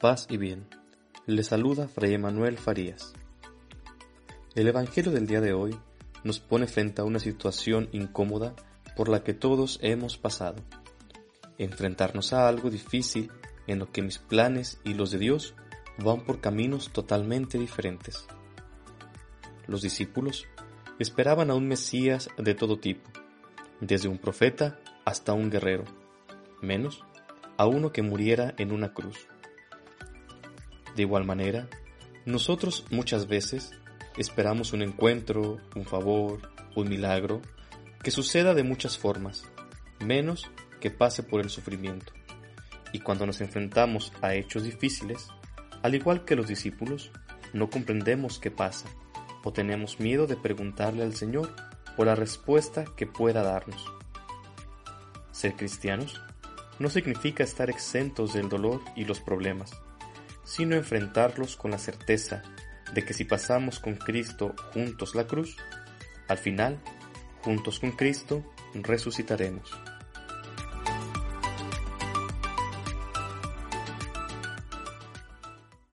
paz 0.00 0.26
y 0.30 0.38
bien. 0.38 0.66
Le 1.26 1.44
saluda 1.44 1.86
Fray 1.86 2.14
Emanuel 2.14 2.56
Farías. 2.56 3.12
El 4.54 4.66
Evangelio 4.66 5.12
del 5.12 5.26
día 5.26 5.42
de 5.42 5.52
hoy 5.52 5.78
nos 6.24 6.40
pone 6.40 6.66
frente 6.66 7.02
a 7.02 7.04
una 7.04 7.18
situación 7.18 7.90
incómoda 7.92 8.54
por 8.96 9.10
la 9.10 9.22
que 9.22 9.34
todos 9.34 9.78
hemos 9.82 10.16
pasado. 10.16 10.56
Enfrentarnos 11.58 12.32
a 12.32 12.48
algo 12.48 12.70
difícil 12.70 13.30
en 13.66 13.78
lo 13.78 13.92
que 13.92 14.00
mis 14.00 14.16
planes 14.16 14.80
y 14.84 14.94
los 14.94 15.10
de 15.10 15.18
Dios 15.18 15.54
van 15.98 16.24
por 16.24 16.40
caminos 16.40 16.90
totalmente 16.94 17.58
diferentes. 17.58 18.24
Los 19.66 19.82
discípulos 19.82 20.46
esperaban 20.98 21.50
a 21.50 21.54
un 21.54 21.68
Mesías 21.68 22.30
de 22.38 22.54
todo 22.54 22.78
tipo, 22.78 23.10
desde 23.82 24.08
un 24.08 24.16
profeta 24.16 24.78
hasta 25.04 25.34
un 25.34 25.50
guerrero, 25.50 25.84
menos 26.62 27.04
a 27.58 27.66
uno 27.66 27.92
que 27.92 28.00
muriera 28.00 28.54
en 28.56 28.72
una 28.72 28.94
cruz. 28.94 29.28
De 30.96 31.02
igual 31.02 31.24
manera, 31.24 31.68
nosotros 32.26 32.84
muchas 32.90 33.28
veces 33.28 33.72
esperamos 34.16 34.72
un 34.72 34.82
encuentro, 34.82 35.58
un 35.74 35.84
favor, 35.84 36.50
un 36.76 36.88
milagro, 36.88 37.40
que 38.02 38.10
suceda 38.10 38.54
de 38.54 38.62
muchas 38.62 38.98
formas, 38.98 39.44
menos 40.00 40.50
que 40.80 40.90
pase 40.90 41.22
por 41.22 41.40
el 41.40 41.50
sufrimiento. 41.50 42.12
Y 42.92 43.00
cuando 43.00 43.26
nos 43.26 43.40
enfrentamos 43.40 44.12
a 44.20 44.34
hechos 44.34 44.64
difíciles, 44.64 45.28
al 45.82 45.94
igual 45.94 46.24
que 46.24 46.36
los 46.36 46.48
discípulos, 46.48 47.10
no 47.52 47.70
comprendemos 47.70 48.38
qué 48.38 48.50
pasa 48.50 48.88
o 49.44 49.52
tenemos 49.52 50.00
miedo 50.00 50.26
de 50.26 50.36
preguntarle 50.36 51.02
al 51.02 51.14
Señor 51.14 51.54
por 51.96 52.06
la 52.06 52.14
respuesta 52.14 52.84
que 52.96 53.06
pueda 53.06 53.42
darnos. 53.42 53.84
Ser 55.32 55.54
cristianos 55.54 56.20
no 56.78 56.88
significa 56.90 57.44
estar 57.44 57.70
exentos 57.70 58.32
del 58.32 58.48
dolor 58.48 58.80
y 58.96 59.04
los 59.04 59.20
problemas, 59.20 59.72
sino 60.50 60.74
enfrentarlos 60.74 61.54
con 61.54 61.70
la 61.70 61.78
certeza 61.78 62.42
de 62.92 63.04
que 63.04 63.14
si 63.14 63.24
pasamos 63.24 63.78
con 63.78 63.94
Cristo 63.94 64.54
juntos 64.74 65.14
la 65.14 65.26
cruz, 65.26 65.56
al 66.26 66.38
final, 66.38 66.80
juntos 67.42 67.78
con 67.78 67.92
Cristo, 67.92 68.42
resucitaremos. 68.74 69.70